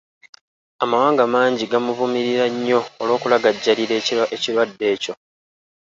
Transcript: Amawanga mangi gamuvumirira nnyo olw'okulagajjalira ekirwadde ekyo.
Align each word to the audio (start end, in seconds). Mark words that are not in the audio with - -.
Amawanga 0.83 1.23
mangi 1.33 1.63
gamuvumirira 1.71 2.45
nnyo 2.53 2.79
olw'okulagajjalira 3.01 3.95
ekirwadde 4.35 4.85
ekyo. 4.93 5.13